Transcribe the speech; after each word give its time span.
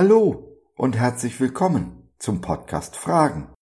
Hallo 0.00 0.56
und 0.76 0.96
herzlich 0.96 1.40
willkommen 1.40 2.08
zum 2.20 2.40
Podcast 2.40 2.94
Fragen. 2.94 3.52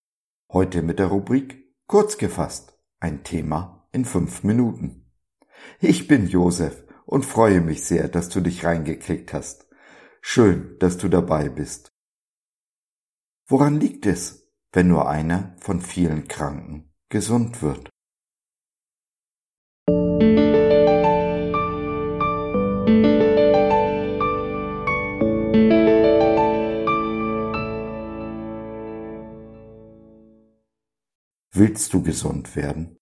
Heute 0.53 0.83
mit 0.83 0.99
der 0.99 1.07
Rubrik 1.07 1.73
Kurz 1.87 2.19
gefasst, 2.19 2.77
ein 2.99 3.23
Thema 3.23 3.87
in 3.91 4.05
fünf 4.05 4.43
Minuten. 4.43 5.11
Ich 5.79 6.07
bin 6.07 6.27
Josef 6.27 6.83
und 7.07 7.25
freue 7.25 7.59
mich 7.59 7.85
sehr, 7.85 8.07
dass 8.07 8.29
du 8.29 8.39
dich 8.39 8.63
reingeklickt 8.63 9.33
hast. 9.33 9.67
Schön, 10.21 10.77
dass 10.77 10.99
du 10.99 11.07
dabei 11.07 11.49
bist. 11.49 11.91
Woran 13.47 13.79
liegt 13.79 14.05
es, 14.05 14.47
wenn 14.71 14.89
nur 14.89 15.09
einer 15.09 15.55
von 15.59 15.81
vielen 15.81 16.27
Kranken 16.27 16.93
gesund 17.09 17.63
wird? 17.63 17.89
Willst 31.67 31.93
du 31.93 32.01
gesund 32.01 32.55
werden? 32.55 32.95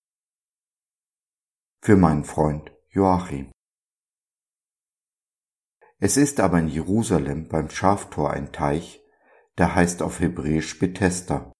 Für 1.83 1.95
meinen 1.95 2.23
Freund 2.23 2.71
Joachim. 2.89 3.51
Es 5.99 6.17
ist 6.17 6.39
aber 6.39 6.57
in 6.57 6.69
Jerusalem 6.69 7.47
beim 7.47 7.69
Schaftor 7.69 8.31
ein 8.31 8.51
Teich, 8.51 9.03
der 9.59 9.75
heißt 9.75 10.01
auf 10.01 10.19
Hebräisch 10.19 10.79
Bethesda. 10.79 11.53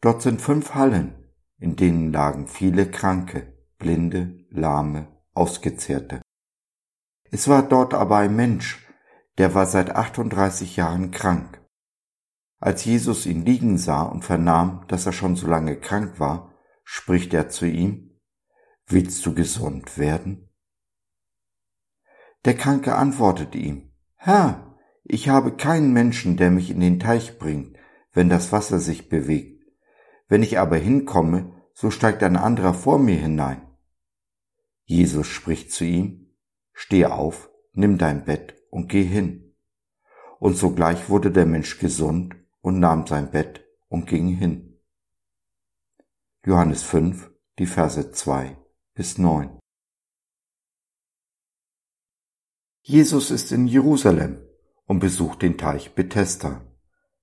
Dort 0.00 0.22
sind 0.22 0.40
fünf 0.40 0.76
Hallen, 0.76 1.34
in 1.58 1.74
denen 1.74 2.12
lagen 2.12 2.46
viele 2.46 2.88
Kranke, 2.88 3.66
Blinde, 3.78 4.46
Lahme, 4.50 5.20
Ausgezehrte. 5.34 6.22
Es 7.32 7.48
war 7.48 7.68
dort 7.68 7.92
aber 7.92 8.18
ein 8.18 8.36
Mensch, 8.36 8.86
der 9.38 9.52
war 9.56 9.66
seit 9.66 9.90
38 9.90 10.76
Jahren 10.76 11.10
krank. 11.10 11.60
Als 12.60 12.84
Jesus 12.84 13.26
ihn 13.26 13.44
liegen 13.44 13.78
sah 13.78 14.02
und 14.02 14.24
vernahm, 14.24 14.84
dass 14.88 15.06
er 15.06 15.12
schon 15.12 15.36
so 15.36 15.46
lange 15.46 15.76
krank 15.76 16.18
war, 16.18 16.52
spricht 16.84 17.32
er 17.34 17.48
zu 17.48 17.66
ihm, 17.66 18.20
Willst 18.86 19.24
du 19.26 19.34
gesund 19.34 19.98
werden? 19.98 20.48
Der 22.46 22.54
Kranke 22.54 22.94
antwortet 22.94 23.54
ihm, 23.54 23.92
Herr, 24.16 24.76
ich 25.04 25.28
habe 25.28 25.56
keinen 25.56 25.92
Menschen, 25.92 26.38
der 26.38 26.50
mich 26.50 26.70
in 26.70 26.80
den 26.80 26.98
Teich 26.98 27.38
bringt, 27.38 27.76
wenn 28.12 28.30
das 28.30 28.50
Wasser 28.50 28.78
sich 28.78 29.10
bewegt. 29.10 29.62
Wenn 30.26 30.42
ich 30.42 30.58
aber 30.58 30.76
hinkomme, 30.76 31.52
so 31.74 31.90
steigt 31.90 32.22
ein 32.22 32.36
anderer 32.36 32.72
vor 32.72 32.98
mir 32.98 33.16
hinein. 33.16 33.62
Jesus 34.84 35.26
spricht 35.26 35.70
zu 35.70 35.84
ihm, 35.84 36.34
Steh 36.72 37.04
auf, 37.04 37.50
nimm 37.72 37.98
dein 37.98 38.24
Bett 38.24 38.56
und 38.70 38.88
geh 38.88 39.04
hin. 39.04 39.54
Und 40.38 40.54
sogleich 40.56 41.10
wurde 41.10 41.30
der 41.30 41.44
Mensch 41.44 41.78
gesund 41.78 42.37
und 42.60 42.78
nahm 42.78 43.06
sein 43.06 43.30
Bett 43.30 43.64
und 43.88 44.06
ging 44.06 44.28
hin. 44.28 44.80
Johannes 46.44 46.82
5, 46.82 47.30
die 47.58 47.66
Verse 47.66 48.10
2 48.10 48.56
bis 48.94 49.18
9. 49.18 49.58
Jesus 52.82 53.30
ist 53.30 53.52
in 53.52 53.66
Jerusalem 53.66 54.42
und 54.86 55.00
besucht 55.00 55.42
den 55.42 55.58
Teich 55.58 55.94
Bethesda, 55.94 56.66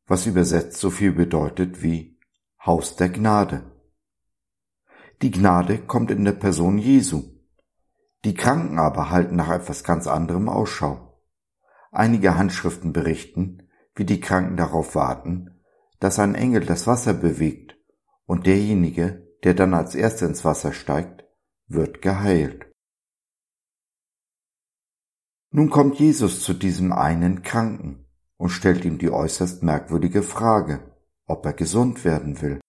was 0.06 0.28
übersetzt 0.28 0.80
so 0.80 0.92
viel 0.92 1.12
bedeutet 1.12 1.82
wie 1.82 2.20
Haus 2.64 2.96
der 2.96 3.10
Gnade. 3.10 3.72
Die 5.22 5.32
Gnade 5.32 5.80
kommt 5.80 6.12
in 6.12 6.24
der 6.24 6.34
Person 6.34 6.78
Jesu. 6.78 7.24
Die 8.26 8.34
Kranken 8.34 8.80
aber 8.80 9.10
halten 9.10 9.36
nach 9.36 9.50
etwas 9.50 9.84
ganz 9.84 10.08
anderem 10.08 10.50
Ausschau. 10.50 11.24
Einige 11.92 12.38
Handschriften 12.38 12.94
berichten, 12.94 13.65
wie 13.96 14.06
die 14.06 14.20
Kranken 14.20 14.58
darauf 14.58 14.96
warten, 14.96 15.62
dass 16.00 16.20
ein 16.20 16.36
Engel 16.36 16.66
das 16.66 16.88
Wasser 16.88 17.14
bewegt 17.14 17.78
und 18.26 18.46
derjenige, 18.46 19.28
der 19.44 19.54
dann 19.54 19.74
als 19.74 19.96
erster 19.96 20.28
ins 20.28 20.44
Wasser 20.44 20.74
steigt, 20.74 21.26
wird 21.68 22.02
geheilt. 22.02 22.72
Nun 25.52 25.70
kommt 25.70 26.00
Jesus 26.00 26.44
zu 26.44 26.54
diesem 26.54 26.92
einen 26.92 27.42
Kranken 27.42 28.06
und 28.38 28.50
stellt 28.50 28.84
ihm 28.84 28.98
die 28.98 29.10
äußerst 29.10 29.64
merkwürdige 29.64 30.22
Frage, 30.22 30.96
ob 31.26 31.46
er 31.46 31.54
gesund 31.54 32.04
werden 32.04 32.42
will. 32.42 32.60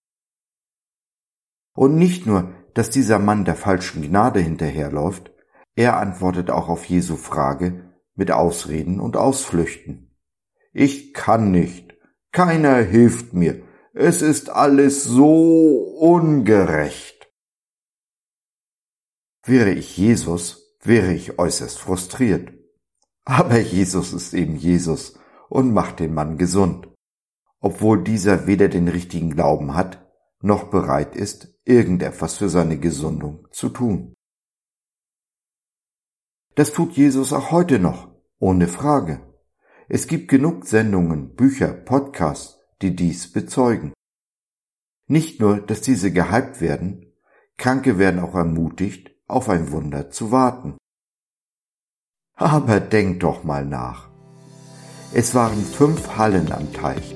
Und 1.75 1.95
nicht 1.95 2.25
nur, 2.25 2.53
dass 2.73 2.89
dieser 2.89 3.19
Mann 3.19 3.43
der 3.43 3.55
falschen 3.55 4.01
Gnade 4.01 4.39
hinterherläuft, 4.39 5.31
er 5.75 5.97
antwortet 5.97 6.49
auch 6.49 6.69
auf 6.69 6.85
Jesu 6.85 7.17
Frage 7.17 7.93
mit 8.15 8.31
Ausreden 8.31 8.99
und 8.99 9.17
Ausflüchten. 9.17 10.06
Ich 10.79 11.15
kann 11.15 11.49
nicht. 11.49 11.97
Keiner 12.31 12.75
hilft 12.75 13.33
mir. 13.33 13.63
Es 13.93 14.21
ist 14.21 14.51
alles 14.51 15.03
so 15.03 15.95
ungerecht. 15.99 17.33
Wäre 19.43 19.71
ich 19.71 19.97
Jesus, 19.97 20.77
wäre 20.83 21.13
ich 21.13 21.39
äußerst 21.39 21.79
frustriert. 21.79 22.53
Aber 23.25 23.57
Jesus 23.57 24.13
ist 24.13 24.35
eben 24.35 24.55
Jesus 24.55 25.17
und 25.49 25.73
macht 25.73 25.99
den 25.99 26.13
Mann 26.13 26.37
gesund, 26.37 26.87
obwohl 27.59 28.03
dieser 28.03 28.45
weder 28.45 28.67
den 28.67 28.87
richtigen 28.87 29.31
Glauben 29.31 29.73
hat, 29.73 30.07
noch 30.41 30.69
bereit 30.69 31.15
ist, 31.15 31.59
irgendetwas 31.65 32.37
für 32.37 32.49
seine 32.49 32.77
Gesundung 32.77 33.47
zu 33.49 33.69
tun. 33.69 34.13
Das 36.53 36.71
tut 36.71 36.91
Jesus 36.91 37.33
auch 37.33 37.49
heute 37.49 37.79
noch, 37.79 38.11
ohne 38.37 38.67
Frage. 38.67 39.27
Es 39.89 40.07
gibt 40.07 40.27
genug 40.27 40.65
Sendungen, 40.65 41.35
Bücher, 41.35 41.69
Podcasts, 41.69 42.59
die 42.81 42.93
dies 42.93 43.31
bezeugen. 43.31 43.93
Nicht 45.07 45.39
nur, 45.39 45.61
dass 45.61 45.79
diese 45.79 46.11
gehypt 46.11 46.59
werden, 46.59 47.13
Kranke 47.57 47.97
werden 47.97 48.19
auch 48.19 48.35
ermutigt, 48.35 49.11
auf 49.27 49.47
ein 49.47 49.71
Wunder 49.71 50.09
zu 50.09 50.31
warten. 50.31 50.77
Aber 52.35 52.81
denk 52.81 53.21
doch 53.21 53.45
mal 53.45 53.65
nach. 53.65 54.09
Es 55.13 55.33
waren 55.33 55.63
fünf 55.63 56.17
Hallen 56.17 56.51
am 56.51 56.73
Teich. 56.73 57.15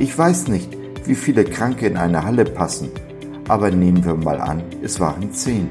Ich 0.00 0.18
weiß 0.18 0.48
nicht, 0.48 0.76
wie 1.06 1.14
viele 1.14 1.44
Kranke 1.44 1.86
in 1.86 1.96
eine 1.96 2.24
Halle 2.24 2.44
passen, 2.44 2.90
aber 3.46 3.70
nehmen 3.70 4.04
wir 4.04 4.14
mal 4.14 4.40
an, 4.40 4.64
es 4.82 4.98
waren 4.98 5.32
zehn. 5.32 5.68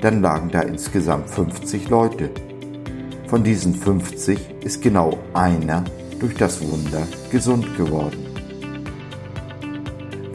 Dann 0.00 0.22
lagen 0.22 0.50
da 0.50 0.60
insgesamt 0.60 1.28
50 1.28 1.88
Leute. 1.88 2.30
Von 3.28 3.42
diesen 3.42 3.74
50 3.74 4.38
ist 4.64 4.80
genau 4.82 5.18
einer 5.34 5.82
durch 6.20 6.34
das 6.36 6.60
Wunder 6.60 7.06
gesund 7.30 7.76
geworden. 7.76 8.24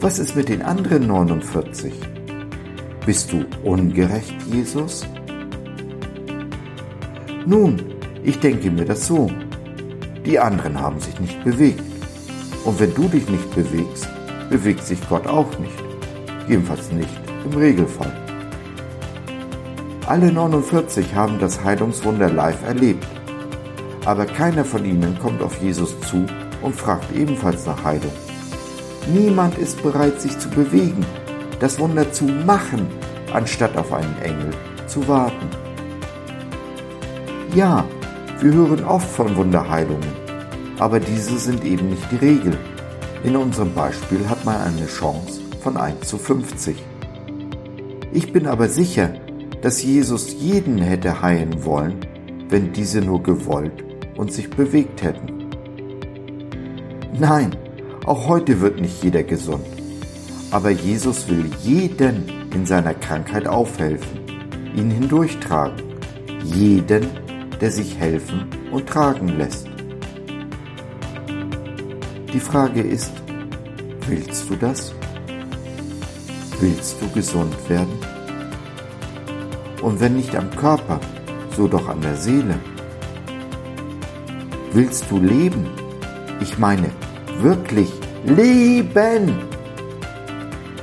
Was 0.00 0.18
ist 0.18 0.36
mit 0.36 0.50
den 0.50 0.60
anderen 0.60 1.06
49? 1.06 1.92
Bist 3.06 3.32
du 3.32 3.46
ungerecht, 3.64 4.34
Jesus? 4.52 5.06
Nun, 7.46 7.82
ich 8.22 8.38
denke 8.38 8.70
mir 8.70 8.84
das 8.84 9.06
so. 9.06 9.30
Die 10.26 10.38
anderen 10.38 10.78
haben 10.78 11.00
sich 11.00 11.18
nicht 11.18 11.42
bewegt. 11.44 11.82
Und 12.64 12.78
wenn 12.78 12.94
du 12.94 13.08
dich 13.08 13.28
nicht 13.28 13.54
bewegst, 13.54 14.06
bewegt 14.50 14.84
sich 14.84 14.98
Gott 15.08 15.26
auch 15.26 15.58
nicht. 15.58 15.82
Jedenfalls 16.46 16.92
nicht 16.92 17.08
im 17.44 17.58
Regelfall. 17.58 18.21
Alle 20.12 20.30
49 20.30 21.14
haben 21.14 21.38
das 21.38 21.64
Heilungswunder 21.64 22.28
live 22.28 22.62
erlebt. 22.66 23.06
Aber 24.04 24.26
keiner 24.26 24.62
von 24.62 24.84
ihnen 24.84 25.18
kommt 25.18 25.40
auf 25.40 25.62
Jesus 25.62 25.98
zu 26.02 26.26
und 26.60 26.76
fragt 26.76 27.16
ebenfalls 27.16 27.64
nach 27.64 27.82
Heilung. 27.82 28.12
Niemand 29.10 29.56
ist 29.56 29.82
bereit, 29.82 30.20
sich 30.20 30.38
zu 30.38 30.50
bewegen, 30.50 31.02
das 31.60 31.78
Wunder 31.78 32.12
zu 32.12 32.24
machen, 32.24 32.88
anstatt 33.32 33.74
auf 33.78 33.90
einen 33.90 34.14
Engel 34.20 34.50
zu 34.86 35.08
warten. 35.08 35.48
Ja, 37.54 37.82
wir 38.38 38.52
hören 38.52 38.84
oft 38.84 39.08
von 39.08 39.34
Wunderheilungen, 39.34 40.12
aber 40.78 41.00
diese 41.00 41.38
sind 41.38 41.64
eben 41.64 41.88
nicht 41.88 42.12
die 42.12 42.16
Regel. 42.16 42.58
In 43.24 43.34
unserem 43.34 43.72
Beispiel 43.72 44.28
hat 44.28 44.44
man 44.44 44.56
eine 44.56 44.86
Chance 44.88 45.40
von 45.62 45.78
1 45.78 46.06
zu 46.06 46.18
50. 46.18 46.76
Ich 48.12 48.30
bin 48.30 48.46
aber 48.46 48.68
sicher, 48.68 49.14
dass 49.62 49.82
Jesus 49.82 50.34
jeden 50.38 50.78
hätte 50.78 51.22
heilen 51.22 51.64
wollen, 51.64 51.94
wenn 52.48 52.72
diese 52.72 53.00
nur 53.00 53.22
gewollt 53.22 53.84
und 54.16 54.32
sich 54.32 54.50
bewegt 54.50 55.02
hätten. 55.02 55.48
Nein, 57.18 57.56
auch 58.04 58.28
heute 58.28 58.60
wird 58.60 58.80
nicht 58.80 59.02
jeder 59.02 59.22
gesund. 59.22 59.64
Aber 60.50 60.70
Jesus 60.70 61.28
will 61.30 61.46
jeden 61.62 62.24
in 62.52 62.66
seiner 62.66 62.92
Krankheit 62.92 63.46
aufhelfen, 63.46 64.20
ihn 64.76 64.90
hindurchtragen. 64.90 65.80
Jeden, 66.44 67.06
der 67.60 67.70
sich 67.70 67.96
helfen 67.98 68.46
und 68.72 68.88
tragen 68.88 69.28
lässt. 69.38 69.68
Die 72.32 72.40
Frage 72.40 72.82
ist, 72.82 73.12
willst 74.08 74.50
du 74.50 74.56
das? 74.56 74.92
Willst 76.60 76.96
du 77.00 77.08
gesund 77.08 77.54
werden? 77.68 78.11
Und 79.82 79.98
wenn 79.98 80.14
nicht 80.14 80.36
am 80.36 80.48
Körper, 80.50 81.00
so 81.56 81.66
doch 81.66 81.88
an 81.88 82.00
der 82.00 82.16
Seele. 82.16 82.54
Willst 84.72 85.10
du 85.10 85.18
leben? 85.18 85.66
Ich 86.40 86.56
meine, 86.56 86.88
wirklich 87.40 87.92
leben! 88.24 89.34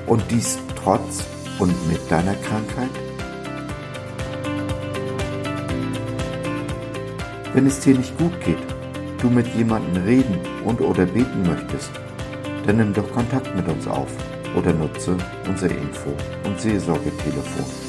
Und 0.06 0.24
dies 0.30 0.60
trotz 0.84 1.24
und 1.60 1.74
mit 1.88 2.00
deiner 2.12 2.36
Krankheit? 2.36 2.90
Wenn 7.54 7.66
es 7.66 7.80
dir 7.80 7.96
nicht 7.96 8.18
gut 8.18 8.34
geht, 8.42 8.57
du 9.22 9.30
mit 9.30 9.48
jemandem 9.56 10.04
reden 10.04 10.38
und 10.66 10.81
oder 10.81 11.06
beten 11.06 11.44
möchtest, 11.48 11.92
dann 12.68 12.78
nimm 12.78 12.94
doch 12.94 13.12
Kontakt 13.13 13.56
mit 13.56 13.68
uns 13.68 13.88
auf 13.88 14.12
oder 14.56 14.74
nutze 14.74 15.16
unser 15.48 15.69
Info- 15.69 16.16
und 16.46 16.60
Seelsorgetelefon 16.60 17.88